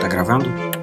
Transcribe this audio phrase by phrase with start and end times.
[0.00, 0.73] Tá gravando?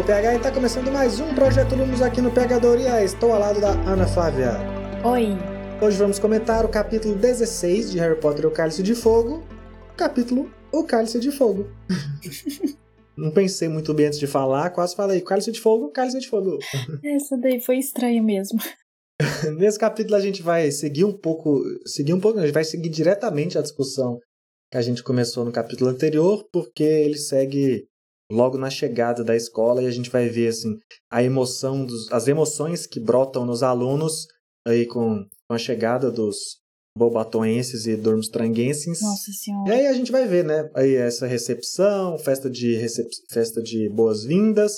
[0.00, 3.04] O PH e está começando mais um Projeto Lumos aqui no Pegadoria.
[3.04, 4.52] Estou ao lado da Ana Flávia.
[5.04, 5.36] Oi.
[5.78, 9.46] Hoje vamos comentar o capítulo 16 de Harry Potter e o Cálice de Fogo.
[9.98, 11.66] Capítulo O Cálice de Fogo.
[13.14, 16.58] Não pensei muito bem antes de falar, quase falei Cálice de Fogo, Cálice de Fogo.
[17.04, 18.58] Essa daí foi estranha mesmo.
[19.58, 22.88] Nesse capítulo a gente vai seguir um pouco, seguir um pouco, a gente vai seguir
[22.88, 24.18] diretamente a discussão
[24.70, 27.89] que a gente começou no capítulo anterior, porque ele segue
[28.30, 30.78] logo na chegada da escola e a gente vai ver assim
[31.10, 34.26] a emoção dos, as emoções que brotam nos alunos
[34.66, 36.60] aí com, com a chegada dos
[36.96, 39.00] bobatoenses e durmstranguenses.
[39.00, 39.68] Nossa senhora.
[39.68, 43.88] E aí a gente vai ver, né, aí essa recepção, festa de recep festa de
[43.88, 44.74] boas-vindas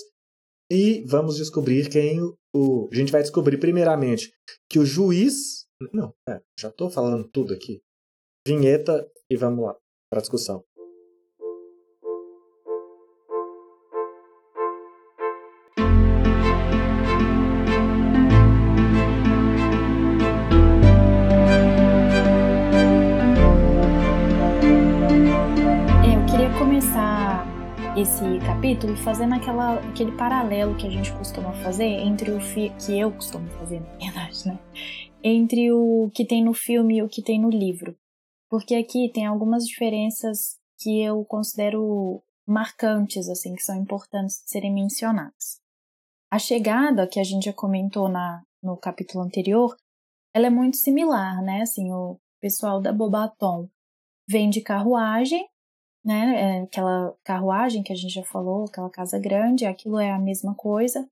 [0.71, 2.21] e vamos descobrir quem
[2.55, 4.33] o, a gente vai descobrir primeiramente
[4.69, 7.81] que o juiz, não, é, já tô falando tudo aqui.
[8.47, 9.77] Vinheta e vamos lá
[10.11, 10.63] para a discussão.
[28.93, 33.13] Capítulo fazendo aquela, aquele paralelo que a gente costuma fazer entre o fi que eu
[33.13, 34.59] costumo fazer, na verdade, né?
[35.23, 37.97] Entre o que tem no filme e o que tem no livro.
[38.49, 44.73] Porque aqui tem algumas diferenças que eu considero marcantes, assim, que são importantes de serem
[44.73, 45.61] mencionadas.
[46.31, 49.77] A chegada, que a gente já comentou na, no capítulo anterior,
[50.35, 51.63] ela é muito similar, né?
[51.63, 53.69] Assim, o pessoal da Bobaton
[54.29, 55.47] vem de carruagem
[56.05, 56.59] né?
[56.59, 60.55] É aquela carruagem que a gente já falou, aquela casa grande, aquilo é a mesma
[60.55, 61.07] coisa.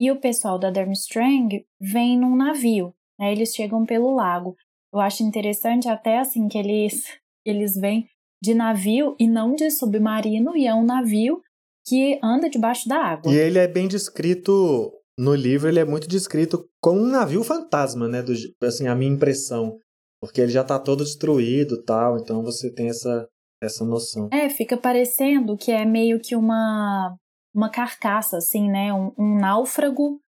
[0.00, 3.32] E o pessoal da Durmstrang vem num navio, né?
[3.32, 4.56] Eles chegam pelo lago.
[4.92, 7.04] Eu acho interessante até assim que eles
[7.44, 8.08] eles vêm
[8.42, 11.40] de navio e não de submarino, e é um navio
[11.86, 13.32] que anda debaixo da água.
[13.32, 18.06] E ele é bem descrito no livro, ele é muito descrito como um navio fantasma,
[18.06, 18.22] né?
[18.22, 18.32] Do,
[18.62, 19.78] assim, a minha impressão.
[20.20, 23.28] Porque ele já está todo destruído tal, então você tem essa,
[23.62, 24.28] essa noção.
[24.32, 27.16] É, fica parecendo que é meio que uma,
[27.54, 28.92] uma carcaça, assim, né?
[28.92, 30.20] Um, um náufrago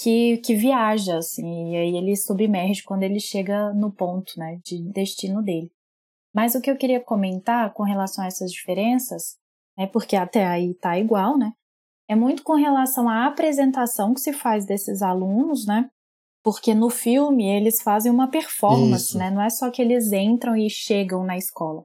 [0.00, 4.82] que, que viaja, assim, e aí ele submerge quando ele chega no ponto, né, de
[4.90, 5.70] destino dele.
[6.34, 9.36] Mas o que eu queria comentar com relação a essas diferenças,
[9.78, 11.52] é porque até aí tá igual, né?
[12.08, 15.88] É muito com relação à apresentação que se faz desses alunos, né?
[16.42, 19.18] Porque no filme eles fazem uma performance, Isso.
[19.18, 19.30] né?
[19.30, 21.84] Não é só que eles entram e chegam na escola.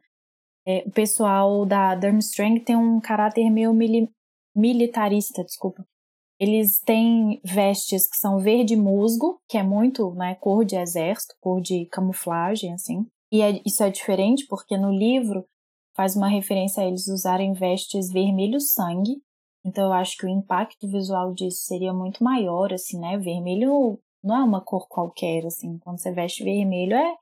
[0.67, 4.09] É, o pessoal da Durmstrang tem um caráter meio mili
[4.55, 5.85] militarista, desculpa.
[6.39, 11.61] Eles têm vestes que são verde musgo, que é muito, né, cor de exército, cor
[11.61, 13.05] de camuflagem, assim.
[13.31, 15.45] E é, isso é diferente porque no livro
[15.95, 19.21] faz uma referência a eles usarem vestes vermelho sangue.
[19.65, 23.17] Então eu acho que o impacto visual disso seria muito maior, assim, né?
[23.17, 25.77] Vermelho não é uma cor qualquer, assim.
[25.79, 27.15] Quando você veste vermelho é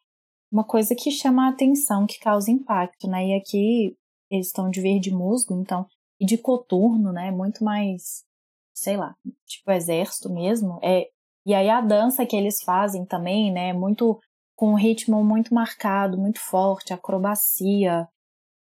[0.53, 3.29] uma coisa que chama a atenção, que causa impacto, né?
[3.29, 3.97] E aqui
[4.29, 5.87] eles estão de verde musgo, então,
[6.21, 7.31] e de coturno, né?
[7.31, 8.23] Muito mais,
[8.71, 9.15] sei lá,
[9.47, 10.79] tipo exército mesmo.
[10.83, 11.07] É,
[11.43, 13.73] e aí a dança que eles fazem também, né?
[13.73, 14.19] Muito
[14.55, 18.07] com um ritmo muito marcado, muito forte, acrobacia,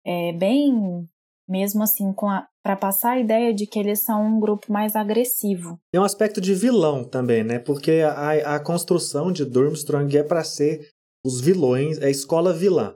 [0.06, 1.08] é bem
[1.48, 2.14] mesmo assim
[2.62, 5.80] para passar a ideia de que eles são um grupo mais agressivo.
[5.90, 7.58] Tem um aspecto de vilão também, né?
[7.58, 12.96] Porque a, a construção de Durmstrang é para ser os vilões, é a escola vilã.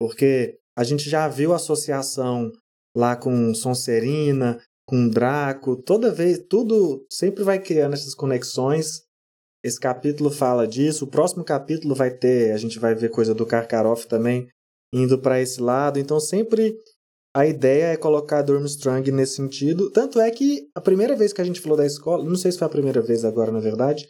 [0.00, 2.50] Porque a gente já viu a associação
[2.96, 9.02] lá com Sonserina, com Draco, toda vez, tudo sempre vai criando essas conexões.
[9.64, 13.46] Esse capítulo fala disso, o próximo capítulo vai ter, a gente vai ver coisa do
[13.46, 14.48] Karkaroff também
[14.92, 16.76] indo para esse lado, então sempre
[17.34, 19.90] a ideia é colocar Durmstrang nesse sentido.
[19.90, 22.58] Tanto é que a primeira vez que a gente falou da escola, não sei se
[22.58, 24.08] foi a primeira vez agora na verdade,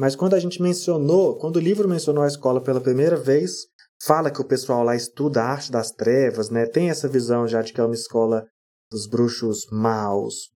[0.00, 3.66] mas quando a gente mencionou, quando o livro mencionou a escola pela primeira vez,
[4.02, 6.66] fala que o pessoal lá estuda a arte das trevas, né?
[6.66, 8.46] Tem essa visão já de que é uma escola
[8.90, 10.50] dos bruxos maus,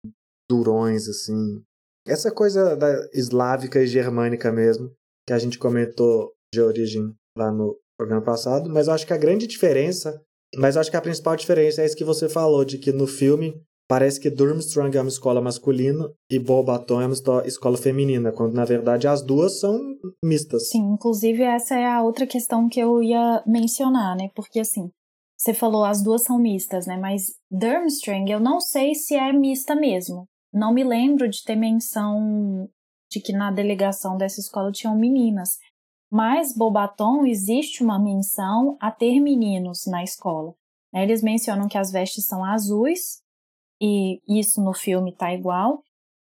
[0.48, 1.62] durões, assim.
[2.06, 4.92] Essa coisa da eslávica e germânica mesmo,
[5.26, 9.18] que a gente comentou de origem lá no programa passado, mas eu acho que a
[9.18, 10.20] grande diferença,
[10.56, 13.06] mas eu acho que a principal diferença é isso que você falou, de que no
[13.06, 13.54] filme
[13.88, 18.64] parece que Durmstrang é uma escola masculina e Beaubaton é uma escola feminina, quando na
[18.64, 19.80] verdade as duas são
[20.22, 20.68] mistas.
[20.68, 24.28] Sim, inclusive essa é a outra questão que eu ia mencionar, né?
[24.34, 24.90] Porque assim,
[25.36, 26.96] você falou as duas são mistas, né?
[26.96, 30.26] Mas Durmstrang eu não sei se é mista mesmo.
[30.52, 32.68] Não me lembro de ter menção
[33.10, 35.56] de que na delegação dessa escola tinham meninas.
[36.10, 40.54] Mas Bobaton existe uma menção a ter meninos na escola.
[40.92, 41.02] Né?
[41.02, 43.22] Eles mencionam que as vestes são azuis,
[43.80, 45.82] e isso no filme tá igual.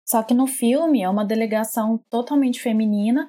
[0.07, 3.27] Só que no filme é uma delegação totalmente feminina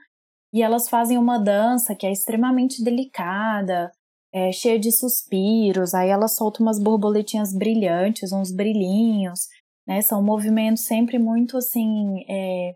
[0.53, 3.91] e elas fazem uma dança que é extremamente delicada,
[4.33, 5.93] é, cheia de suspiros.
[5.93, 9.47] Aí elas soltam umas borboletinhas brilhantes, uns brilhinhos,
[9.87, 10.01] né?
[10.01, 12.75] São movimentos sempre muito assim, é,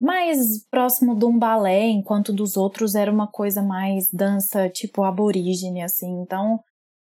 [0.00, 5.82] mais próximo de um balé, enquanto dos outros era uma coisa mais dança tipo aborígene,
[5.82, 6.22] assim.
[6.22, 6.60] Então,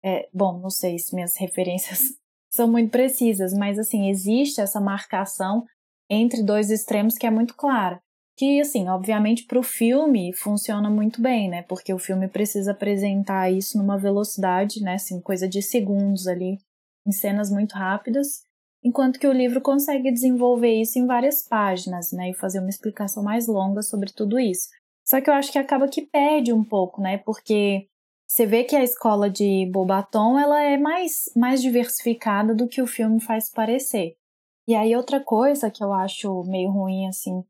[0.04, 2.16] é, bom, não sei se minhas referências
[2.58, 5.64] são muito precisas, mas assim, existe essa marcação
[6.10, 8.00] entre dois extremos que é muito clara.
[8.36, 11.62] Que, assim, obviamente para o filme funciona muito bem, né?
[11.62, 14.94] Porque o filme precisa apresentar isso numa velocidade, né?
[14.94, 16.58] Assim, coisa de segundos ali,
[17.06, 18.42] em cenas muito rápidas
[18.82, 23.22] enquanto que o livro consegue desenvolver isso em várias páginas, né, e fazer uma explicação
[23.22, 24.68] mais longa sobre tudo isso.
[25.06, 27.86] Só que eu acho que acaba que perde um pouco, né, porque
[28.28, 32.86] você vê que a escola de Bobaton ela é mais, mais diversificada do que o
[32.86, 34.16] filme faz parecer.
[34.66, 37.42] E aí outra coisa que eu acho meio ruim, assim,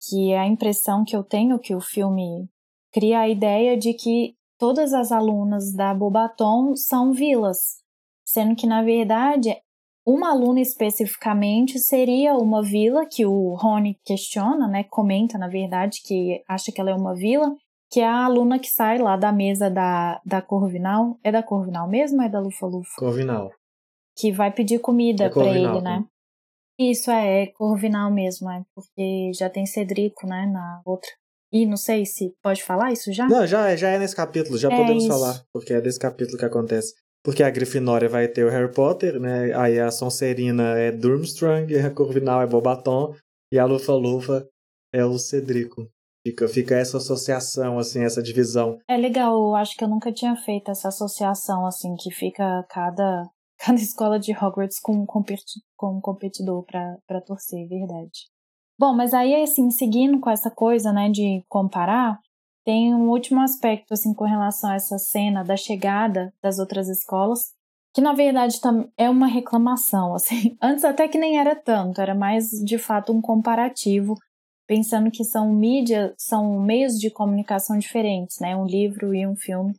[0.00, 2.48] que é a impressão que eu tenho que o filme
[2.90, 7.82] cria a ideia de que todas as alunas da Bobaton são vilas,
[8.24, 9.54] sendo que na verdade
[10.04, 14.82] uma aluna especificamente seria uma vila que o Rony questiona, né?
[14.84, 17.54] Comenta, na verdade, que acha que ela é uma vila,
[17.92, 21.20] que é a aluna que sai lá da mesa da, da Corvinal.
[21.22, 22.94] É da Corvinal mesmo ou é da Lufa Lufa?
[22.96, 23.52] Corvinal.
[24.16, 26.02] Que vai pedir comida é para ele, né?
[26.78, 31.10] Isso é, é Corvinal mesmo, é, porque já tem Cedrico, né, na outra.
[31.52, 33.28] E não sei se pode falar isso já?
[33.28, 35.12] Não, já, já é nesse capítulo, já é podemos isso.
[35.12, 36.94] falar, porque é desse capítulo que acontece.
[37.22, 39.54] Porque a Grifinória vai ter o Harry Potter, né?
[39.54, 43.14] Aí a Sonserina é Durmstrang, a Corvinal é Bobaton
[43.52, 44.48] e a Lufa-Lufa
[44.94, 45.88] é o Cedrico.
[46.24, 48.78] Fica, fica essa associação, assim, essa divisão.
[48.88, 53.28] É legal, eu acho que eu nunca tinha feito essa associação, assim, que fica cada,
[53.58, 58.30] cada escola de Hogwarts com um, competi com um competidor para torcer, verdade.
[58.78, 62.18] Bom, mas aí, assim, seguindo com essa coisa, né, de comparar,
[62.64, 67.52] tem um último aspecto assim com relação a essa cena da chegada das outras escolas,
[67.94, 68.58] que na verdade
[68.96, 70.56] é uma reclamação, assim.
[70.60, 74.14] Antes até que nem era tanto, era mais de fato um comparativo,
[74.72, 78.56] pensando que são mídia, são meios de comunicação diferentes, né?
[78.56, 79.74] Um livro e um filme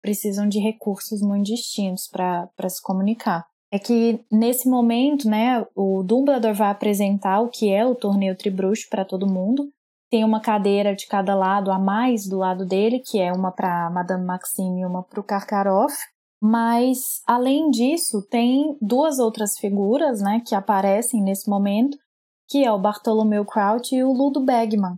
[0.00, 3.44] precisam de recursos muito distintos para se comunicar.
[3.70, 8.88] É que nesse momento, né, o Dumbledore vai apresentar o que é o torneio Tribruxo
[8.88, 9.68] para todo mundo,
[10.10, 13.90] tem uma cadeira de cada lado a mais do lado dele, que é uma para
[13.90, 15.94] Madame Maxime e uma para o Karkaroff.
[16.40, 21.98] Mas, além disso, tem duas outras figuras né, que aparecem nesse momento,
[22.48, 24.96] que é o Bartolomeu Crouch e o Ludo Bagman.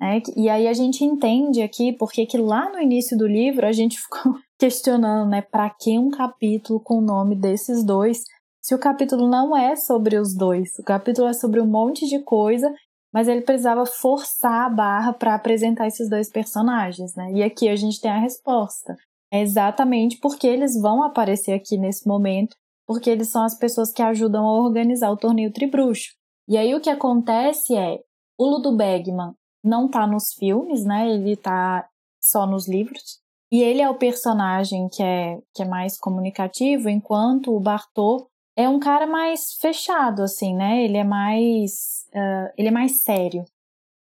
[0.00, 0.22] Né?
[0.36, 3.98] E aí a gente entende aqui porque que lá no início do livro a gente
[4.00, 8.22] ficou questionando, né, para que um capítulo com o nome desses dois,
[8.60, 12.18] se o capítulo não é sobre os dois, o capítulo é sobre um monte de
[12.22, 12.70] coisa
[13.12, 17.32] mas ele precisava forçar a barra para apresentar esses dois personagens, né?
[17.32, 18.96] E aqui a gente tem a resposta.
[19.32, 24.02] É exatamente porque eles vão aparecer aqui nesse momento, porque eles são as pessoas que
[24.02, 26.10] ajudam a organizar o torneio Tribruxo.
[26.50, 28.00] E aí o que acontece é,
[28.36, 31.08] o Ludo Bagman não tá nos filmes, né?
[31.08, 31.88] Ele tá
[32.20, 33.20] só nos livros.
[33.52, 38.68] E ele é o personagem que é, que é mais comunicativo, enquanto o Bartô é
[38.68, 40.82] um cara mais fechado, assim, né?
[40.82, 42.04] Ele é mais.
[42.12, 43.44] Uh, ele é mais sério.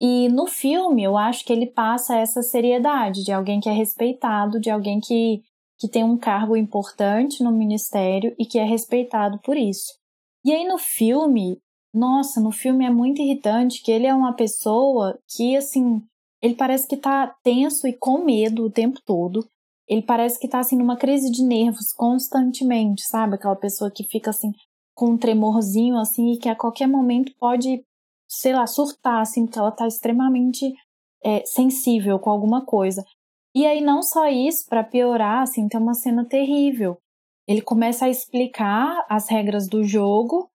[0.01, 4.59] E no filme, eu acho que ele passa essa seriedade de alguém que é respeitado,
[4.59, 5.43] de alguém que,
[5.77, 9.93] que tem um cargo importante no ministério e que é respeitado por isso.
[10.43, 11.61] E aí no filme,
[11.93, 16.01] nossa, no filme é muito irritante que ele é uma pessoa que, assim,
[16.41, 19.47] ele parece que tá tenso e com medo o tempo todo
[19.89, 23.35] ele parece que tá assim numa crise de nervos constantemente, sabe?
[23.35, 24.51] Aquela pessoa que fica assim
[24.93, 27.83] com um tremorzinho assim e que a qualquer momento pode,
[28.27, 30.71] sei lá, surtar assim, porque ela tá extremamente
[31.25, 33.03] é, sensível com alguma coisa.
[33.55, 36.99] E aí não só isso, para piorar, assim, tem uma cena terrível.
[37.47, 40.48] Ele começa a explicar as regras do jogo,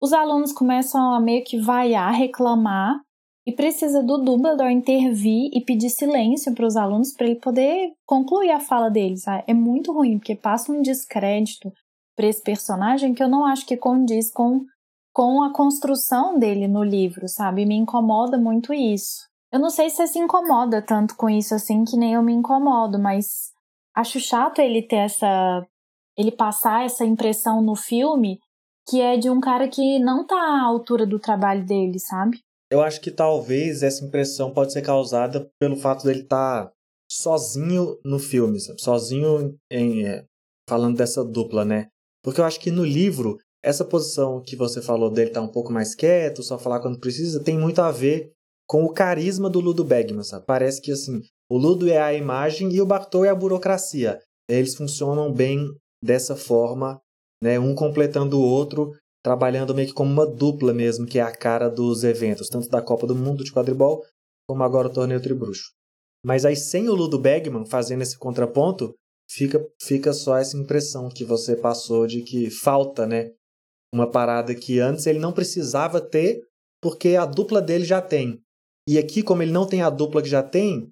[0.00, 3.00] os alunos começam a meio que vaiar, reclamar,
[3.46, 8.50] e precisa do Dumbledore intervir e pedir silêncio para os alunos para ele poder concluir
[8.50, 9.22] a fala deles.
[9.22, 9.44] Sabe?
[9.46, 11.72] É muito ruim, porque passa um descrédito
[12.16, 14.64] para esse personagem que eu não acho que condiz com,
[15.12, 17.64] com a construção dele no livro, sabe?
[17.64, 19.24] Me incomoda muito isso.
[19.52, 22.32] Eu não sei se você se incomoda tanto com isso assim que nem eu me
[22.32, 23.52] incomodo, mas
[23.94, 25.64] acho chato ele ter essa.
[26.18, 28.40] ele passar essa impressão no filme
[28.88, 32.38] que é de um cara que não tá à altura do trabalho dele, sabe?
[32.70, 36.72] Eu acho que talvez essa impressão pode ser causada pelo fato dele estar tá
[37.10, 38.80] sozinho no filme, sabe?
[38.82, 40.24] sozinho em, é,
[40.68, 41.88] falando dessa dupla, né?
[42.24, 45.72] Porque eu acho que no livro, essa posição que você falou dele tá um pouco
[45.72, 48.32] mais quieto, só falar quando precisa, tem muito a ver
[48.68, 50.44] com o carisma do Ludo Bagman, sabe?
[50.44, 54.20] Parece que assim, o Ludo é a imagem e o Bartol é a burocracia.
[54.48, 57.00] Eles funcionam bem dessa forma,
[57.42, 57.58] né?
[57.58, 61.68] Um completando o outro, trabalhando meio que como uma dupla mesmo, que é a cara
[61.68, 64.04] dos eventos, tanto da Copa do Mundo de quadribol,
[64.48, 65.72] como agora o torneio Tribruxo.
[66.24, 68.94] Mas aí sem o Ludo Bagman fazendo esse contraponto,
[69.30, 73.30] fica, fica só essa impressão que você passou de que falta, né?
[73.92, 76.40] Uma parada que antes ele não precisava ter,
[76.82, 78.40] porque a dupla dele já tem.
[78.88, 80.90] E aqui, como ele não tem a dupla que já tem,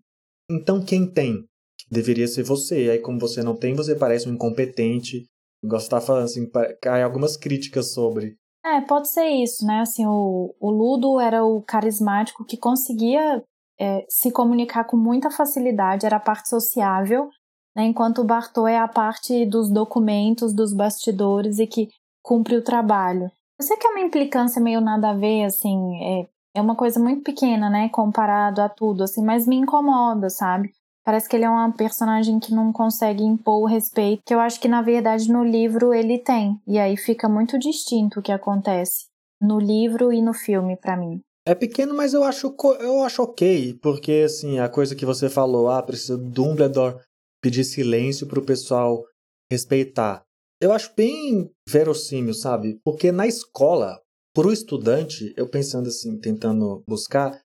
[0.51, 1.45] então quem tem?
[1.91, 2.91] Deveria ser você.
[2.91, 5.27] Aí, como você não tem, você parece um incompetente.
[5.67, 6.51] Gosto de falando assim,
[6.83, 8.37] cai algumas críticas sobre.
[8.65, 9.81] É, pode ser isso, né?
[9.81, 13.43] Assim, o, o Ludo era o carismático que conseguia
[13.79, 17.29] é, se comunicar com muita facilidade, era a parte sociável,
[17.77, 17.85] né?
[17.85, 21.89] enquanto o Bartô é a parte dos documentos, dos bastidores e que
[22.23, 23.31] cumpre o trabalho.
[23.59, 26.99] Eu sei que é uma implicância meio nada a ver, assim, é, é uma coisa
[26.99, 30.73] muito pequena, né, comparado a tudo, assim, mas me incomoda, sabe?
[31.05, 34.59] Parece que ele é uma personagem que não consegue impor o respeito, que eu acho
[34.59, 36.59] que na verdade no livro ele tem.
[36.67, 39.07] E aí fica muito distinto o que acontece
[39.41, 41.21] no livro e no filme para mim.
[41.47, 45.69] É pequeno, mas eu acho, eu acho ok, porque assim, a coisa que você falou,
[45.69, 46.97] ah, precisa Dumbledore
[47.43, 49.05] pedir silêncio pro pessoal
[49.53, 50.23] respeitar.
[50.59, 52.81] Eu acho bem verossímil, sabe?
[52.83, 54.01] Porque na escola,
[54.35, 57.39] pro estudante, eu pensando assim, tentando buscar,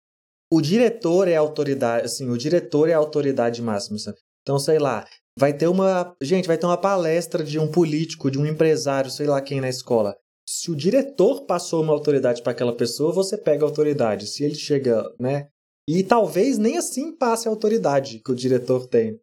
[0.50, 4.18] o diretor é a autoridade, assim, o diretor é a autoridade máxima, sabe?
[4.42, 5.06] Então, sei lá,
[5.38, 9.26] vai ter uma, gente, vai ter uma palestra de um político, de um empresário, sei
[9.26, 10.16] lá quem na escola.
[10.48, 14.26] Se o diretor passou uma autoridade para aquela pessoa, você pega a autoridade.
[14.26, 15.48] Se ele chega, né?
[15.86, 19.20] E talvez nem assim passe a autoridade que o diretor tem.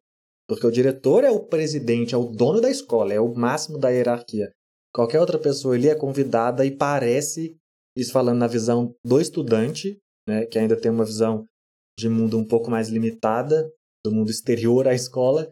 [0.47, 3.89] Porque o diretor é o presidente, é o dono da escola, é o máximo da
[3.89, 4.51] hierarquia.
[4.93, 7.57] Qualquer outra pessoa ali é convidada e parece,
[7.97, 11.45] isso falando na visão do estudante, né, que ainda tem uma visão
[11.97, 13.69] de mundo um pouco mais limitada,
[14.03, 15.49] do mundo exterior à escola,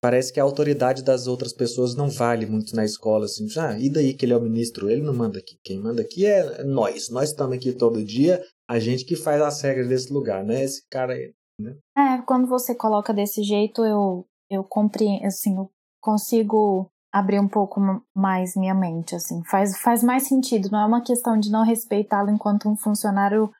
[0.00, 3.90] parece que a autoridade das outras pessoas não vale muito na escola, assim, ah, e
[3.90, 4.88] daí que ele é o ministro?
[4.88, 8.78] Ele não manda aqui, quem manda aqui é nós, nós estamos aqui todo dia, a
[8.78, 11.76] gente que faz as regras desse lugar, né, esse cara aí, né?
[11.96, 17.80] É, quando você coloca desse jeito, eu, eu compreendo, assim, eu consigo abrir um pouco
[18.14, 22.30] mais minha mente, assim, faz, faz mais sentido, não é uma questão de não respeitá-lo
[22.30, 23.50] enquanto um funcionário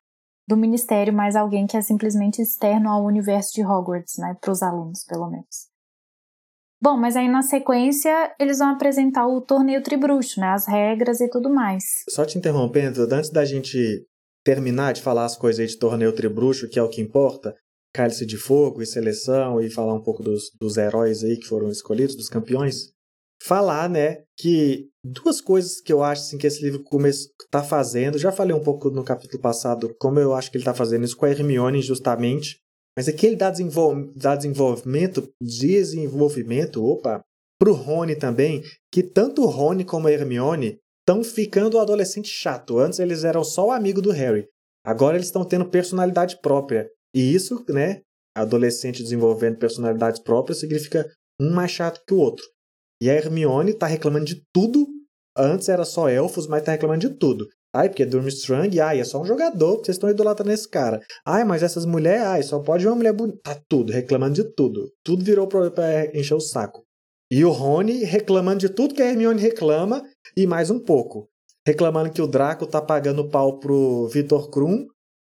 [0.51, 4.63] do ministério, mas alguém que é simplesmente externo ao universo de Hogwarts, né, para os
[4.63, 5.71] alunos, pelo menos.
[6.83, 10.47] Bom, mas aí na sequência eles vão apresentar o torneio tribruxo, né?
[10.47, 11.85] As regras e tudo mais.
[12.09, 14.07] Só te interrompendo, antes da gente
[14.43, 17.55] terminar de falar as coisas aí de torneio tribruxo, que é o que importa,
[17.95, 21.69] cálice de fogo e seleção, e falar um pouco dos, dos heróis aí que foram
[21.69, 22.93] escolhidos, dos campeões,
[23.43, 26.85] falar, né, que duas coisas que eu acho assim, que esse livro
[27.43, 30.75] está fazendo, já falei um pouco no capítulo passado como eu acho que ele está
[30.75, 32.59] fazendo isso com a Hermione justamente,
[32.97, 37.23] mas aqui ele dá, desenvol dá desenvolvimento, desenvolvimento, opa,
[37.59, 42.79] pro Rony também, que tanto o Rony como a Hermione estão ficando um adolescente chato.
[42.79, 44.47] Antes eles eram só o amigo do Harry.
[44.85, 46.89] Agora eles estão tendo personalidade própria.
[47.15, 48.01] E isso, né,
[48.37, 51.07] adolescente desenvolvendo personalidades próprias significa
[51.41, 52.45] um mais chato que o outro.
[53.01, 54.87] E a Hermione tá reclamando de tudo.
[55.37, 57.49] Antes era só elfos, mas tá reclamando de tudo.
[57.73, 61.01] Ai, porque Durmstrang, ai, é só um jogador, vocês estão idolatrando esse cara.
[61.25, 63.39] Ai, mas essas mulheres, ai, só pode uma mulher bonita.
[63.45, 64.93] Tá tudo, reclamando de tudo.
[65.05, 66.85] Tudo virou pra, pra encher o saco.
[67.31, 70.03] E o Rony reclamando de tudo que a Hermione reclama
[70.37, 71.29] e mais um pouco.
[71.65, 74.89] Reclamando que o Draco tá pagando pau pro Vitor Krum,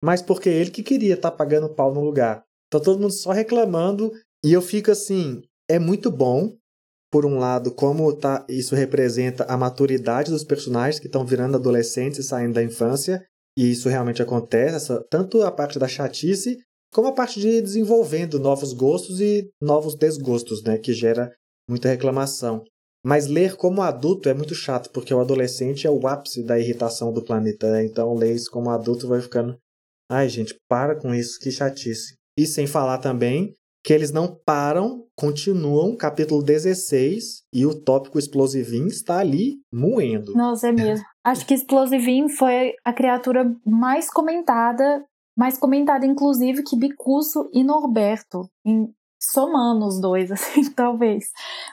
[0.03, 2.43] mas porque ele que queria tá pagando pau no lugar.
[2.71, 4.11] Tá todo mundo só reclamando
[4.43, 6.55] e eu fico assim, é muito bom
[7.13, 12.17] por um lado, como tá, isso representa a maturidade dos personagens que estão virando adolescentes
[12.17, 13.23] e saindo da infância,
[13.55, 16.57] e isso realmente acontece, essa, tanto a parte da chatice,
[16.91, 21.31] como a parte de desenvolvendo novos gostos e novos desgostos, né, que gera
[21.69, 22.63] muita reclamação.
[23.05, 27.13] Mas ler como adulto é muito chato, porque o adolescente é o ápice da irritação
[27.13, 27.85] do planeta, né?
[27.85, 29.55] então ler isso como adulto vai ficando.
[30.09, 32.15] Ai, gente, para com isso, que chatice.
[32.35, 33.53] E sem falar também
[33.83, 40.33] que eles não param, continuam, capítulo 16, e o tópico explosivinho está ali moendo.
[40.33, 41.05] Nossa, é mesmo.
[41.23, 45.03] Acho que explosivinho foi a criatura mais comentada,
[45.37, 48.87] mais comentada inclusive que Bicuço e Norberto, em,
[49.21, 51.25] somando os dois, assim, talvez.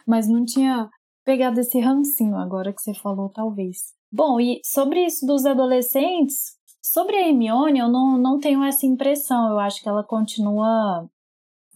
[0.05, 0.91] Mas não tinha
[1.25, 3.93] pegado esse rancinho agora que você falou, talvez.
[4.13, 9.51] Bom, e sobre isso dos adolescentes, sobre a Hermione, eu não, não tenho essa impressão.
[9.51, 11.09] Eu acho que ela continua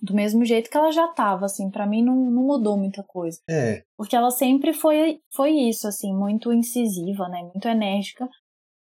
[0.05, 3.41] do mesmo jeito que ela já estava, assim, para mim não, não mudou muita coisa.
[3.49, 3.83] É.
[3.97, 8.29] Porque ela sempre foi, foi isso, assim, muito incisiva, né, muito enérgica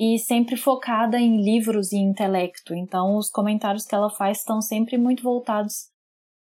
[0.01, 2.75] e sempre focada em livros e intelecto.
[2.75, 5.91] Então, os comentários que ela faz estão sempre muito voltados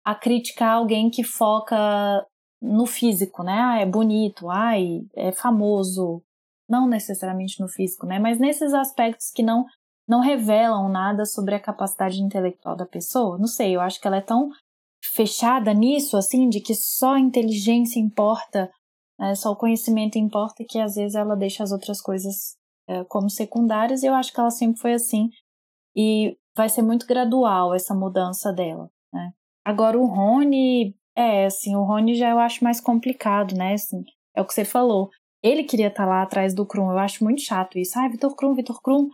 [0.04, 2.26] a criticar alguém que foca
[2.60, 3.58] no físico, né?
[3.58, 6.22] Ah, é bonito, ai, é famoso.
[6.68, 8.18] Não necessariamente no físico, né?
[8.18, 9.64] Mas nesses aspectos que não
[10.08, 13.38] não revelam nada sobre a capacidade intelectual da pessoa.
[13.38, 14.50] Não sei, eu acho que ela é tão
[15.14, 18.70] fechada nisso, assim, de que só a inteligência importa,
[19.18, 22.56] né, só o conhecimento importa, que às vezes ela deixa as outras coisas
[22.88, 25.28] é, como secundárias, e eu acho que ela sempre foi assim.
[25.94, 29.32] E vai ser muito gradual essa mudança dela, né?
[29.64, 33.74] Agora o Rony, é, assim, o Rony já eu acho mais complicado, né?
[33.74, 35.10] Assim, é o que você falou.
[35.42, 37.98] Ele queria estar tá lá atrás do Krum, eu acho muito chato isso.
[37.98, 39.08] Ah, Vitor Krum, Vitor Krum,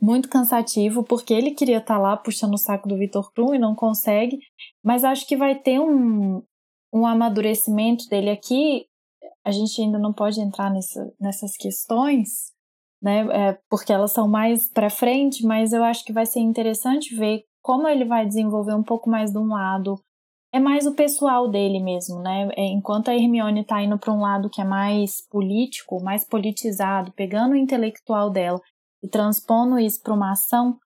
[0.00, 3.58] muito cansativo, porque ele queria estar tá lá puxando o saco do Vitor Krum e
[3.58, 4.38] não consegue,
[4.82, 6.42] mas acho que vai ter um,
[6.92, 8.86] um amadurecimento dele aqui.
[9.44, 12.52] A gente ainda não pode entrar nessa, nessas questões,
[13.02, 17.14] né, é, porque elas são mais para frente, mas eu acho que vai ser interessante
[17.14, 19.98] ver como ele vai desenvolver um pouco mais de um lado.
[20.52, 22.48] É mais o pessoal dele mesmo, né?
[22.56, 27.10] É, enquanto a Hermione está indo para um lado que é mais político, mais politizado,
[27.12, 28.60] pegando o intelectual dela
[29.04, 30.78] e transpondo isso para uma ação,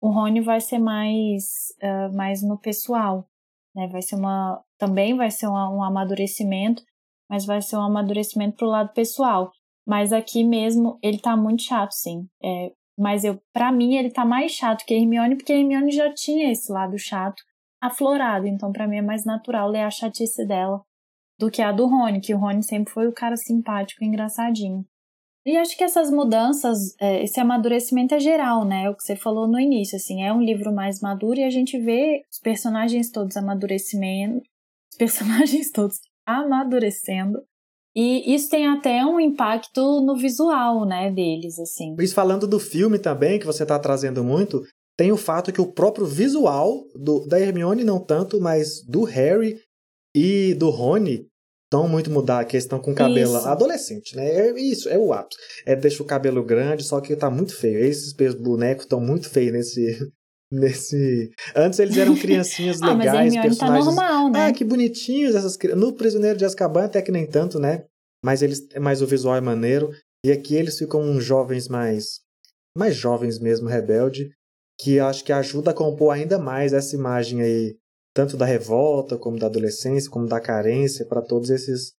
[0.00, 1.44] o Rony vai ser mais,
[1.82, 3.28] uh, mais no pessoal,
[3.74, 3.86] né?
[3.88, 6.82] Vai ser uma, também vai ser um, amadurecimento,
[7.28, 9.52] mas vai ser um amadurecimento para o lado pessoal.
[9.86, 12.26] Mas aqui mesmo ele tá muito chato, sim.
[12.42, 15.92] É, mas eu, para mim, ele tá mais chato que a Hermione, porque a Hermione
[15.92, 17.42] já tinha esse lado chato
[17.78, 18.46] aflorado.
[18.46, 20.80] Então, para mim é mais natural ler a chatice dela
[21.38, 24.82] do que a do Rony, que o Rony sempre foi o cara simpático e engraçadinho.
[25.46, 28.86] E acho que essas mudanças, é, esse amadurecimento é geral, né?
[28.86, 31.50] É o que você falou no início, assim, é um livro mais maduro e a
[31.50, 34.42] gente vê os personagens todos amadurecimento,
[34.90, 37.38] os personagens todos amadurecendo.
[37.94, 41.94] E isso tem até um impacto no visual, né, deles, assim.
[42.00, 44.64] Isso falando do filme também, que você está trazendo muito,
[44.98, 49.60] tem o fato que o próprio visual do, da Hermione não tanto, mas do Harry
[50.12, 51.28] e do Rony
[51.70, 53.48] tão muito mudar a questão com cabelo isso.
[53.48, 54.28] adolescente, né?
[54.28, 55.38] É isso, é o ápice.
[55.64, 57.78] É deixa o cabelo grande, só que tá muito feio.
[57.78, 60.12] Esses bonecos estão muito feios nesse
[60.50, 63.84] nesse Antes eles eram criancinhas legais, ah, mas tá personagens.
[63.84, 64.46] Tá normal, né?
[64.46, 67.84] Ah, que bonitinhos essas No Prisioneiro de Azkaban até que nem tanto, né?
[68.24, 69.90] Mas eles mas o visual é maneiro
[70.24, 72.20] e aqui eles ficam jovens mais
[72.76, 74.28] mais jovens mesmo, rebelde,
[74.78, 77.76] que acho que ajuda a compor ainda mais essa imagem aí
[78.16, 81.92] tanto da revolta, como da adolescência, como da carência, para todos esses,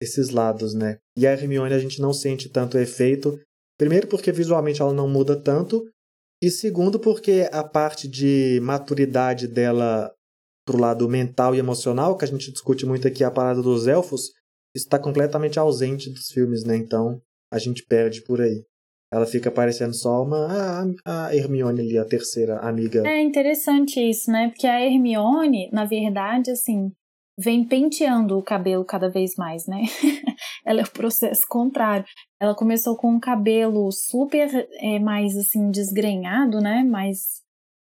[0.00, 0.98] esses lados, né?
[1.16, 3.36] E a Hermione a gente não sente tanto efeito,
[3.76, 5.84] primeiro porque visualmente ela não muda tanto,
[6.40, 10.14] e segundo porque a parte de maturidade dela
[10.64, 14.30] pro lado mental e emocional, que a gente discute muito aqui a parada dos elfos,
[14.76, 16.76] está completamente ausente dos filmes, né?
[16.76, 17.20] Então
[17.52, 18.64] a gente perde por aí.
[19.10, 23.06] Ela fica parecendo só uma a, Hermione ali, a terceira amiga.
[23.08, 24.48] É interessante isso, né?
[24.48, 26.92] Porque a Hermione, na verdade, assim,
[27.38, 29.82] vem penteando o cabelo cada vez mais, né?
[30.66, 32.04] Ela é o processo contrário.
[32.38, 36.84] Ela começou com um cabelo super é, mais assim desgrenhado, né?
[36.84, 37.42] Mais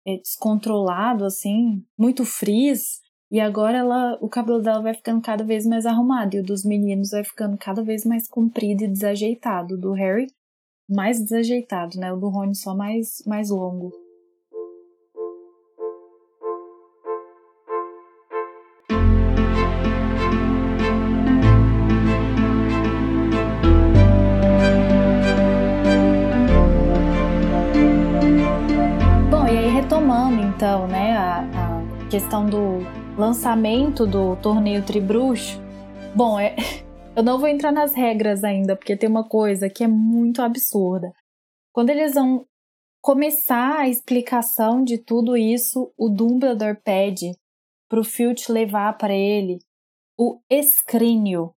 [0.06, 3.02] é, descontrolado, assim, muito frizz.
[3.30, 6.64] E agora ela, o cabelo dela vai ficando cada vez mais arrumado e o dos
[6.64, 9.78] meninos vai ficando cada vez mais comprido e desajeitado.
[9.78, 10.26] Do Harry
[10.92, 12.12] mais desajeitado, né?
[12.12, 13.90] O do Rony só mais, mais longo.
[29.30, 35.60] Bom, e aí retomando então, né, a, a questão do lançamento do torneio Tribruxo.
[36.14, 36.54] Bom, é,
[37.14, 41.12] eu não vou entrar nas regras ainda, porque tem uma coisa que é muito absurda.
[41.72, 42.46] Quando eles vão
[43.00, 47.32] começar a explicação de tudo isso, o Dumbledore pede
[47.88, 49.58] pro Filch levar para ele
[50.18, 51.52] o escrínio,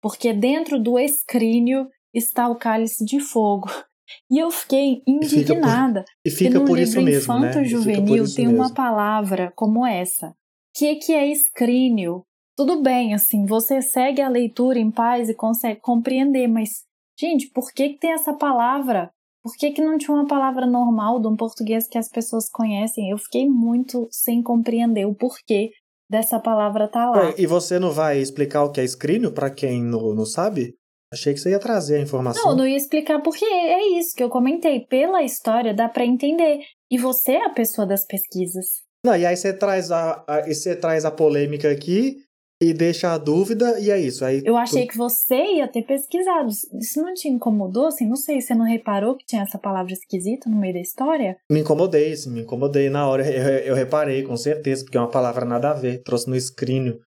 [0.00, 3.68] porque dentro do escrínio está o cálice de fogo.
[4.30, 6.04] E eu fiquei indignada.
[6.22, 7.64] E fica por, e fica por mesmo, Infanto né?
[7.64, 8.60] Juvenil tem mesmo.
[8.60, 10.36] uma palavra como essa,
[10.76, 12.22] que, que é escrínio?
[12.56, 16.84] Tudo bem, assim, você segue a leitura em paz e consegue compreender, mas,
[17.18, 19.10] gente, por que, que tem essa palavra?
[19.42, 23.10] Por que, que não tinha uma palavra normal de um português que as pessoas conhecem?
[23.10, 25.70] Eu fiquei muito sem compreender o porquê
[26.08, 27.34] dessa palavra tá lá.
[27.36, 30.74] e você não vai explicar o que é escrínio para quem não, não sabe?
[31.12, 32.50] Achei que você ia trazer a informação.
[32.50, 34.80] Não, não ia explicar porque é isso que eu comentei.
[34.80, 36.60] Pela história dá para entender.
[36.90, 38.66] E você é a pessoa das pesquisas.
[39.04, 42.23] Não, e aí você traz a, a, você traz a polêmica aqui
[42.70, 44.24] e deixa a dúvida, e é isso.
[44.24, 44.92] Aí eu achei tu...
[44.92, 46.48] que você ia ter pesquisado.
[46.48, 47.86] Isso não te incomodou?
[47.86, 51.36] Assim, não sei, você não reparou que tinha essa palavra esquisita no meio da história?
[51.50, 53.24] Me incomodei, sim, me incomodei na hora.
[53.24, 56.02] Eu, eu reparei, com certeza, porque é uma palavra nada a ver.
[56.02, 56.98] Trouxe no escrínio.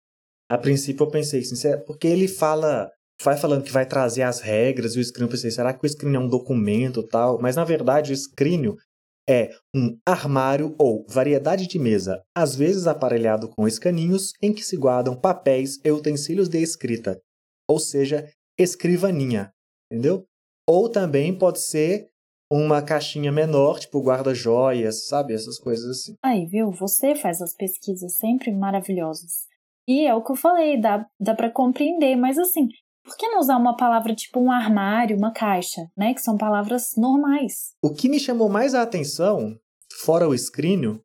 [0.48, 2.90] A princípio eu pensei assim, é porque ele fala
[3.22, 5.88] vai falando que vai trazer as regras e o screen, eu pensei, será que o
[5.88, 7.40] screen é um documento tal?
[7.40, 8.74] Mas na verdade o screen
[9.28, 14.76] é um armário ou variedade de mesa, às vezes aparelhado com escaninhos em que se
[14.76, 17.20] guardam papéis e utensílios de escrita,
[17.68, 19.52] ou seja, escrivaninha,
[19.90, 20.24] entendeu?
[20.68, 22.08] Ou também pode ser
[22.50, 25.34] uma caixinha menor, tipo guarda-joias, sabe?
[25.34, 26.14] Essas coisas assim.
[26.22, 26.70] Aí, viu?
[26.70, 29.46] Você faz as pesquisas sempre maravilhosas.
[29.88, 32.68] E é o que eu falei, dá, dá para compreender, mas assim,
[33.06, 36.12] por que não usar uma palavra tipo um armário, uma caixa, né?
[36.12, 37.70] Que são palavras normais.
[37.80, 39.56] O que me chamou mais a atenção,
[40.02, 41.00] fora o escrínio,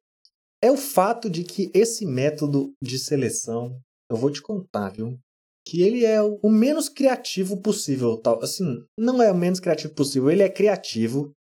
[0.64, 5.20] é o fato de que esse método de seleção, eu vou te contar, viu?
[5.68, 8.44] Que ele é o menos criativo possível, tal.
[8.44, 11.32] Assim, não é o menos criativo possível, ele é criativo,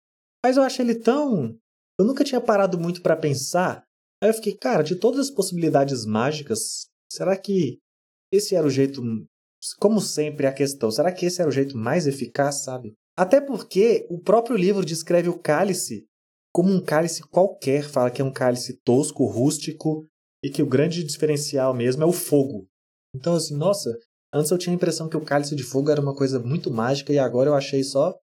[0.45, 1.58] mas eu acho ele tão.
[2.00, 3.84] Eu nunca tinha parado muito para pensar.
[4.24, 7.80] Aí eu fiquei, cara, de todas as possibilidades mágicas, será que
[8.32, 9.02] esse era o jeito
[9.80, 12.93] como sempre, a questão: será que esse era o jeito mais eficaz, sabe?
[13.17, 16.06] Até porque o próprio livro descreve o cálice
[16.54, 20.06] como um cálice qualquer, fala que é um cálice tosco, rústico
[20.43, 22.67] e que o grande diferencial mesmo é o fogo.
[23.15, 23.97] Então, assim, nossa,
[24.34, 27.13] antes eu tinha a impressão que o cálice de fogo era uma coisa muito mágica
[27.13, 28.17] e agora eu achei só.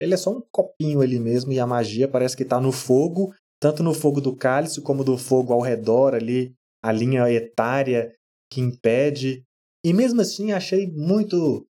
[0.00, 3.34] Ele é só um copinho ali mesmo e a magia parece que está no fogo,
[3.60, 8.12] tanto no fogo do cálice como do fogo ao redor ali, a linha etária
[8.50, 9.44] que impede
[9.84, 11.66] e mesmo assim achei muito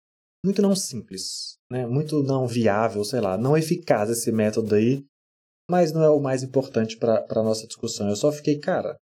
[0.45, 1.87] muito não simples, né?
[1.87, 5.03] Muito não viável, sei lá, não eficaz esse método aí,
[5.69, 8.07] mas não é o mais importante para a nossa discussão.
[8.07, 8.95] Eu só fiquei, cara,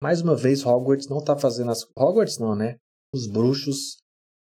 [0.00, 2.76] mais uma vez Hogwarts não tá fazendo as Hogwarts não, né?
[3.12, 3.96] Os bruxos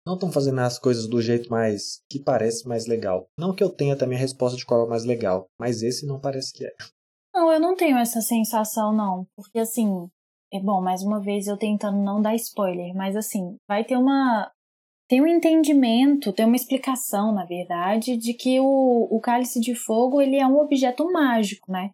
[0.05, 3.25] não estão fazendo as coisas do jeito mais que parece mais legal.
[3.39, 6.05] Não que eu tenha também a resposta de qual é o mais legal, mas esse
[6.05, 6.71] não parece que é.
[7.33, 10.07] Não, eu não tenho essa sensação não, porque assim,
[10.55, 14.51] é bom, mais uma vez eu tentando não dar spoiler, mas assim, vai ter uma.
[15.07, 20.19] Tem um entendimento, tem uma explicação, na verdade, de que o, o cálice de fogo
[20.19, 21.91] ele é um objeto mágico, né?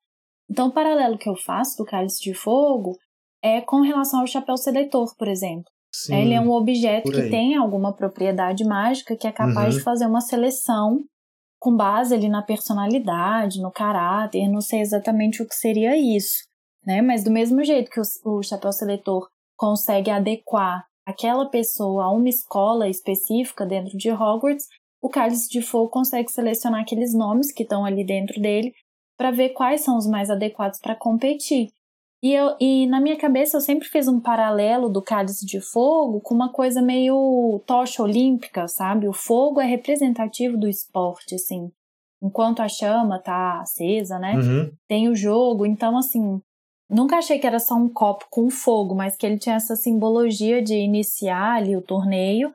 [0.50, 2.97] Então, o paralelo que eu faço do cálice de fogo
[3.43, 5.65] é com relação ao chapéu seletor, por exemplo.
[5.93, 9.80] Sim, ele é um objeto que tem alguma propriedade mágica que é capaz uhum.
[9.80, 11.04] de fazer uma seleção
[11.60, 16.51] com base ali na personalidade, no caráter, não sei exatamente o que seria isso
[16.86, 17.02] né?
[17.02, 22.30] Mas do mesmo jeito que o, o chapéu seletor consegue adequar aquela pessoa a uma
[22.30, 24.67] escola específica dentro de Hogwarts,
[25.02, 28.74] o Cálice de Fogo consegue selecionar aqueles nomes que estão ali dentro dele
[29.17, 31.70] para ver quais são os mais adequados para competir.
[32.24, 36.22] E, eu, e na minha cabeça eu sempre fiz um paralelo do Cálice de Fogo
[36.22, 39.08] com uma coisa meio tocha olímpica, sabe?
[39.08, 41.72] O fogo é representativo do esporte, assim.
[42.22, 44.36] Enquanto a chama tá acesa, né?
[44.36, 44.72] Uhum.
[44.88, 45.65] Tem o jogo.
[45.65, 46.39] Então, assim,
[46.91, 50.62] Nunca achei que era só um copo com fogo, mas que ele tinha essa simbologia
[50.62, 52.51] de iniciar ali o torneio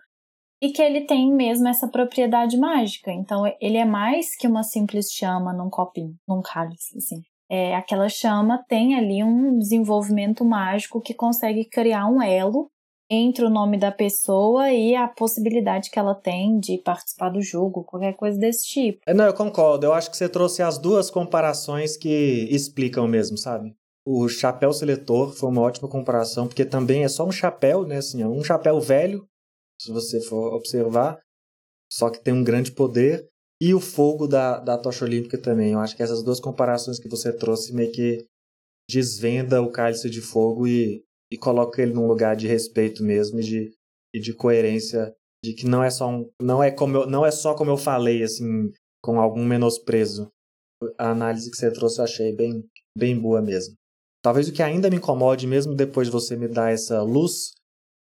[0.61, 3.11] e que ele tem mesmo essa propriedade mágica.
[3.11, 7.23] Então ele é mais que uma simples chama num copinho, num cálice, assim.
[7.49, 12.69] É, aquela chama tem ali um desenvolvimento mágico que consegue criar um elo
[13.09, 17.85] entre o nome da pessoa e a possibilidade que ela tem de participar do jogo,
[17.85, 18.99] qualquer coisa desse tipo.
[19.07, 19.87] É, não, eu concordo.
[19.87, 23.75] Eu acho que você trouxe as duas comparações que explicam mesmo, sabe?
[24.07, 27.97] O chapéu seletor foi uma ótima comparação, porque também é só um chapéu, né?
[27.97, 29.27] Assim, é um chapéu velho,
[29.83, 31.21] se você for observar,
[31.93, 33.29] só que tem um grande poder.
[33.61, 35.73] E o fogo da, da tocha olímpica também.
[35.73, 38.25] Eu acho que essas duas comparações que você trouxe meio que
[38.89, 43.43] desvenda o cálice de fogo e, e coloca ele num lugar de respeito mesmo e
[43.43, 43.73] de,
[44.15, 45.13] e de coerência
[45.45, 47.77] de que não é só um, não é como eu, não é só como eu
[47.77, 50.31] falei assim com algum menosprezo
[50.99, 52.65] a análise que você trouxe eu achei bem
[52.97, 53.75] bem boa mesmo
[54.27, 57.53] Talvez o que ainda me incomode, mesmo depois de você me dar essa luz,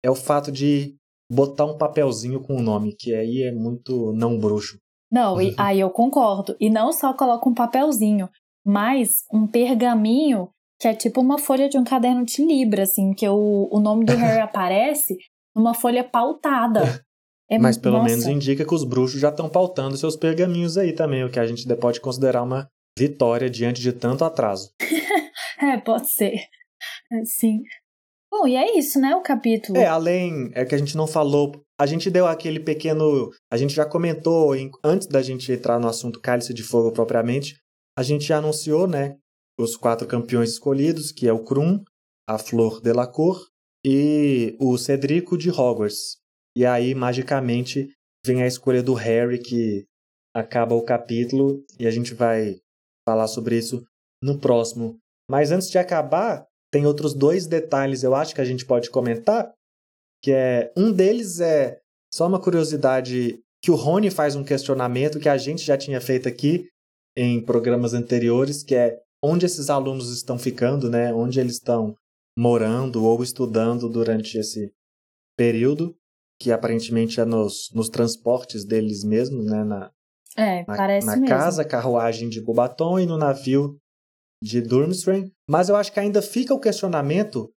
[0.01, 0.95] é o fato de
[1.29, 4.79] botar um papelzinho com o nome, que aí é muito não bruxo.
[5.11, 6.55] Não, e aí eu concordo.
[6.61, 8.29] E não só coloca um papelzinho,
[8.65, 10.51] mas um pergaminho
[10.81, 14.05] que é tipo uma folha de um caderno de libra, assim, que o, o nome
[14.05, 15.17] do Harry aparece
[15.53, 17.05] numa folha pautada.
[17.51, 18.09] É, Mas pelo nossa.
[18.09, 21.47] menos indica que os bruxos já estão pautando seus pergaminhos aí também, o que a
[21.47, 24.71] gente pode considerar uma vitória diante de tanto atraso.
[25.61, 26.35] é, pode ser.
[27.13, 27.63] É, sim.
[28.31, 29.79] Bom, e é isso, né, o capítulo.
[29.79, 33.73] É, além, é que a gente não falou, a gente deu aquele pequeno, a gente
[33.73, 37.57] já comentou, em, antes da gente entrar no assunto Cálice de Fogo propriamente,
[37.97, 39.17] a gente já anunciou, né,
[39.59, 41.85] os quatro campeões escolhidos, que é o Krum,
[42.29, 43.47] a Flor Delacour
[43.87, 46.17] e o Cedrico de Hogwarts.
[46.57, 47.89] E aí, magicamente,
[48.27, 49.85] vem a escolha do Harry, que
[50.35, 52.57] acaba o capítulo, e a gente vai
[53.09, 53.85] falar sobre isso
[54.23, 54.99] no próximo.
[55.31, 59.53] Mas antes de acabar, tem outros dois detalhes eu acho que a gente pode comentar,
[60.23, 61.79] que é um deles é
[62.13, 66.29] só uma curiosidade que o Rony faz um questionamento que a gente já tinha feito
[66.29, 66.69] aqui
[67.17, 71.13] em programas anteriores, que é onde esses alunos estão ficando, né?
[71.15, 71.97] Onde eles estão
[72.39, 74.73] morando ou estudando durante esse
[75.37, 75.97] período
[76.41, 79.65] que aparentemente é nos, nos transportes deles mesmos, né?
[79.65, 79.91] Na,
[80.37, 81.29] é, na, parece na mesmo.
[81.29, 83.79] casa, carruagem de Bobaton e no navio
[84.45, 85.33] de Durmstrang.
[85.49, 87.51] Mas eu acho que ainda fica o questionamento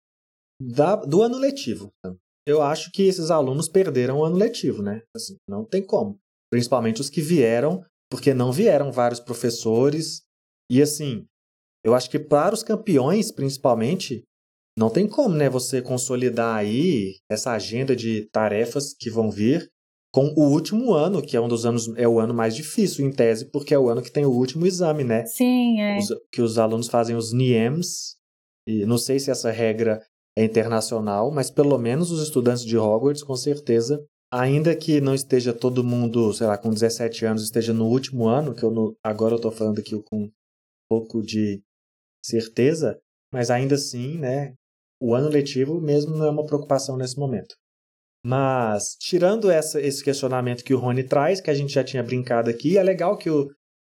[0.59, 1.89] da, do ano letivo.
[2.47, 5.01] Eu acho que esses alunos perderam o ano letivo, né?
[5.13, 6.17] Assim, não tem como.
[6.49, 10.21] Principalmente os que vieram, porque não vieram vários professores.
[10.71, 11.25] E assim,
[11.85, 14.23] eu acho que para os campeões, principalmente,
[14.79, 19.69] não tem como, né, você consolidar aí essa agenda de tarefas que vão vir
[20.17, 23.11] com o último ano, que é um dos anos, é o ano mais difícil, em
[23.11, 25.23] tese, porque é o ano que tem o último exame, né?
[25.27, 25.99] Sim, é.
[25.99, 28.15] Os, que os alunos fazem os NIEMs,
[28.67, 30.01] e não sei se essa regra
[30.35, 34.03] é internacional, mas pelo menos os estudantes de Hogwarts, com certeza,
[34.33, 38.55] ainda que não esteja todo mundo, sei lá, com 17 anos, esteja no último ano,
[38.55, 40.31] que eu agora eu tô falando aqui com um
[40.89, 41.61] pouco de
[42.25, 42.99] certeza,
[43.31, 44.55] mas ainda assim, né,
[44.99, 47.55] o ano letivo mesmo não é uma preocupação nesse momento.
[48.27, 52.49] Mas, tirando essa, esse questionamento que o Rony traz, que a gente já tinha brincado
[52.49, 53.49] aqui, é legal que o,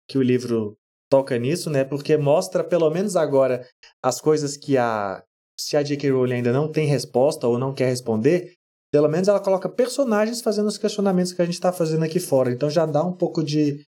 [0.08, 0.74] que o livro
[1.10, 1.84] toca nisso, né?
[1.84, 3.68] Porque mostra, pelo menos agora,
[4.02, 5.22] as coisas que a.
[5.60, 6.10] Se a J.K.
[6.10, 8.54] Rowling ainda não tem resposta ou não quer responder,
[8.90, 12.50] pelo menos ela coloca personagens fazendo os questionamentos que a gente está fazendo aqui fora.
[12.50, 13.84] Então já dá um pouco de,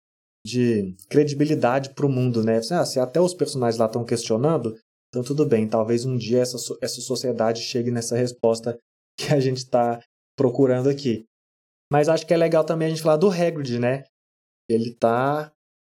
[0.44, 2.60] de credibilidade para o mundo, né?
[2.72, 4.76] Ah, se até os personagens lá estão questionando,
[5.10, 8.80] então, tudo bem, talvez um dia essa, essa sociedade chegue nessa resposta
[9.20, 10.02] que a gente está
[10.42, 11.28] procurando aqui.
[11.92, 14.04] Mas acho que é legal também a gente falar do Hagrid, né?
[14.68, 15.52] Ele tá.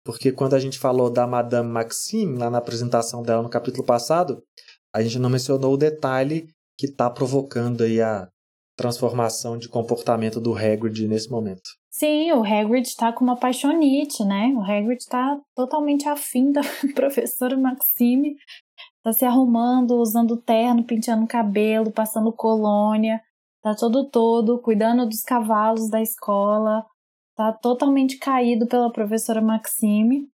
[0.04, 4.42] Porque quando a gente falou da Madame Maxime, lá na apresentação dela no capítulo passado,
[4.94, 6.46] a gente não mencionou o detalhe
[6.78, 8.28] que está provocando aí a
[8.76, 11.70] transformação de comportamento do Hagrid nesse momento.
[11.90, 14.52] Sim, o Hagrid está com uma paixonite, né?
[14.54, 16.60] O Hagrid está totalmente afim da
[16.94, 18.36] professora Maxime
[19.04, 23.20] tá se arrumando, usando terno, penteando cabelo, passando colônia,
[23.64, 26.84] tá todo todo, cuidando dos cavalos da escola,
[27.34, 30.28] tá totalmente caído pela professora Maxime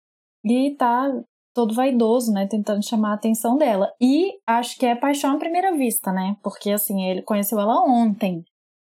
[0.42, 1.12] e tá
[1.54, 3.92] todo vaidoso, né, tentando chamar a atenção dela.
[4.00, 6.36] E acho que é paixão à primeira vista, né?
[6.42, 8.42] Porque assim, ele conheceu ela ontem.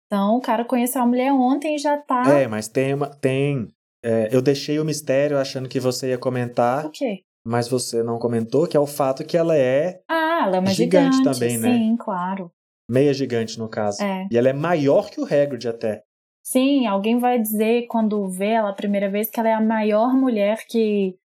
[0.08, 3.70] Então, o cara conheceu a mulher ontem e já tá É, mas tem uma tem
[4.04, 6.86] é, eu deixei o mistério achando que você ia comentar.
[6.86, 7.24] O quê?
[7.46, 10.02] mas você não comentou, que é o fato que ela é.
[10.10, 11.78] Ah, ela é uma gigante, gigante também, né?
[11.78, 12.52] Sim, claro.
[12.90, 14.04] Meia gigante, no caso.
[14.04, 14.28] É.
[14.32, 16.04] E ela é maior que o Hagrid até.
[16.44, 20.14] Sim, alguém vai dizer quando vê ela a primeira vez que ela é a maior
[20.14, 21.18] mulher que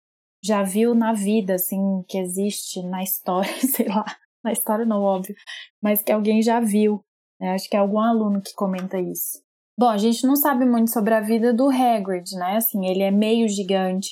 [0.43, 4.05] já viu na vida, assim, que existe na história, sei lá.
[4.43, 5.35] Na história não, óbvio.
[5.83, 7.05] Mas que alguém já viu.
[7.39, 7.51] Né?
[7.51, 9.43] Acho que é algum aluno que comenta isso.
[9.79, 12.57] Bom, a gente não sabe muito sobre a vida do Hagrid, né?
[12.57, 14.11] Assim, ele é meio gigante.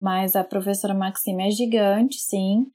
[0.00, 2.66] Mas a professora Maxime é gigante, sim.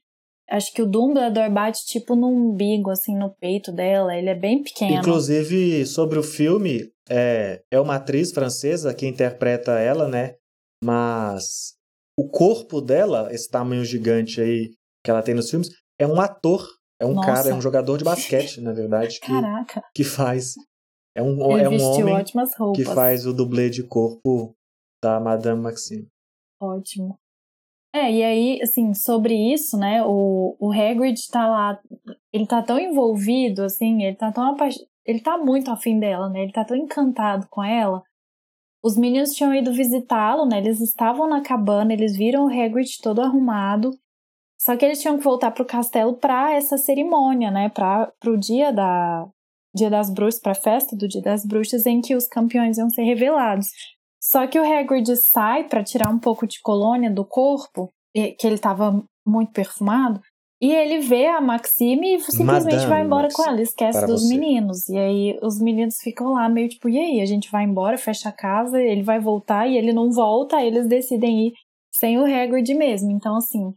[0.50, 4.16] Acho que o Dumbledore bate tipo no umbigo, assim, no peito dela.
[4.16, 4.96] Ele é bem pequeno.
[4.96, 10.36] Inclusive, sobre o filme, é, é uma atriz francesa que interpreta ela, né?
[10.82, 11.74] Mas
[12.18, 14.70] o corpo dela, esse tamanho gigante aí
[15.04, 15.68] que ela tem nos filmes,
[16.00, 16.66] é um ator.
[17.00, 17.32] É um Nossa.
[17.32, 19.82] cara, é um jogador de basquete, na verdade, que, Caraca.
[19.94, 20.54] que faz.
[21.14, 22.24] É um, Ele é um homem
[22.74, 24.54] que faz o dublê de corpo
[25.02, 26.08] da Madame Maxime.
[26.60, 27.18] Ótimo.
[27.98, 31.80] É, e aí, assim, sobre isso, né, o, o Hagrid tá lá,
[32.32, 36.44] ele tá tão envolvido, assim, ele tá tão apaixonado, ele tá muito afim dela, né,
[36.44, 38.04] ele tá tão encantado com ela.
[38.80, 43.20] Os meninos tinham ido visitá-lo, né, eles estavam na cabana, eles viram o Hagrid todo
[43.20, 43.90] arrumado,
[44.60, 48.72] só que eles tinham que voltar pro castelo pra essa cerimônia, né, pra, pro dia
[48.72, 49.28] da,
[49.74, 53.02] dia das bruxas, pra festa do dia das bruxas, em que os campeões iam ser
[53.02, 53.66] revelados.
[54.30, 58.56] Só que o Hagrid sai para tirar um pouco de colônia do corpo, que ele
[58.56, 60.20] estava muito perfumado,
[60.60, 64.22] E ele vê a Maxime e simplesmente Madame vai embora Maxime, com ela, esquece dos
[64.22, 64.34] você.
[64.34, 64.88] meninos.
[64.88, 67.20] E aí os meninos ficam lá meio tipo, e aí?
[67.20, 70.66] A gente vai embora, fecha a casa, ele vai voltar e ele não volta, aí
[70.66, 71.52] eles decidem ir
[71.92, 73.10] sem o Hagrid mesmo.
[73.12, 73.72] Então, assim,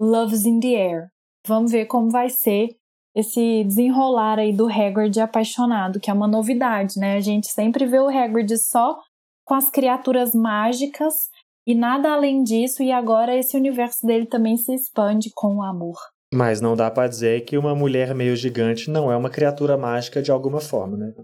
[0.00, 1.08] love's in the air.
[1.46, 2.68] Vamos ver como vai ser
[3.14, 7.16] esse desenrolar aí do Hagrid apaixonado, que é uma novidade, né?
[7.16, 8.96] A gente sempre vê o Hagrid só
[9.44, 11.30] com as criaturas mágicas
[11.66, 15.96] e nada além disso, e agora esse universo dele também se expande com o amor.
[16.34, 20.22] Mas não dá para dizer que uma mulher meio gigante não é uma criatura mágica
[20.22, 21.14] de alguma forma, né?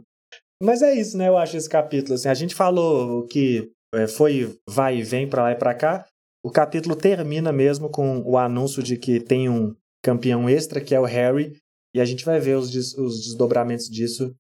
[0.63, 1.29] Mas é isso, né?
[1.29, 5.43] Eu acho esse capítulo assim, a gente falou que é, foi vai e vem para
[5.45, 6.07] lá e para cá.
[6.45, 11.01] O capítulo termina mesmo com o anúncio de que tem um campeão extra, que é
[11.01, 11.57] o Harry,
[11.95, 14.35] e a gente vai ver os, os desdobramentos disso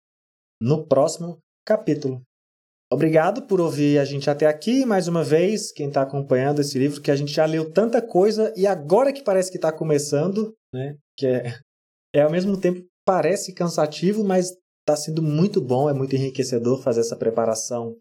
[0.61, 2.21] no próximo capítulo.
[2.91, 7.01] Obrigado por ouvir a gente até aqui, mais uma vez, quem está acompanhando esse livro,
[7.01, 10.97] que a gente já leu tanta coisa e agora que parece que está começando, né?
[11.17, 11.59] Que é,
[12.15, 17.01] é ao mesmo tempo parece cansativo, mas está sendo muito bom, é muito enriquecedor fazer
[17.01, 17.97] essa preparação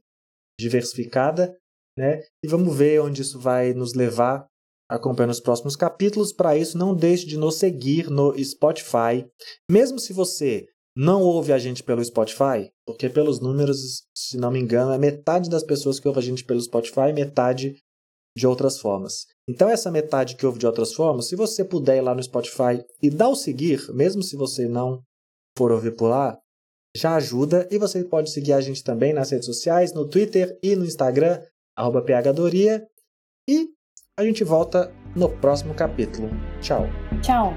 [0.59, 1.57] diversificada,
[1.99, 2.23] né?
[2.45, 4.47] E vamos ver onde isso vai nos levar
[4.89, 6.33] acompanhando os próximos capítulos.
[6.33, 9.27] Para isso, não deixe de nos seguir no Spotify.
[9.69, 14.59] Mesmo se você não ouve a gente pelo Spotify, porque pelos números, se não me
[14.59, 17.77] engano, é metade das pessoas que ouvem a gente pelo Spotify, metade
[18.37, 19.27] de outras formas.
[19.49, 22.83] Então, essa metade que ouve de outras formas, se você puder ir lá no Spotify
[23.03, 25.03] e dar o seguir, mesmo se você não
[25.57, 26.39] for ouvir por lá,
[26.97, 27.69] já ajuda.
[27.71, 31.43] E você pode seguir a gente também nas redes sociais, no Twitter e no Instagram,
[31.77, 32.87] phdoria.
[33.49, 33.69] E
[34.19, 36.29] a gente volta no próximo capítulo.
[36.61, 36.87] Tchau.
[37.23, 37.55] Tchau.